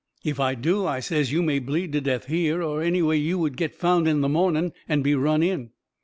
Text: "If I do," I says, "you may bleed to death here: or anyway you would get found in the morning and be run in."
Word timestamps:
"If 0.23 0.39
I 0.39 0.55
do," 0.55 0.87
I 0.87 0.99
says, 0.99 1.31
"you 1.31 1.43
may 1.43 1.59
bleed 1.59 1.91
to 1.91 2.01
death 2.01 2.25
here: 2.25 2.63
or 2.63 2.81
anyway 2.81 3.17
you 3.17 3.37
would 3.37 3.55
get 3.55 3.75
found 3.75 4.07
in 4.07 4.21
the 4.21 4.27
morning 4.29 4.73
and 4.89 5.03
be 5.03 5.13
run 5.13 5.43
in." 5.43 5.69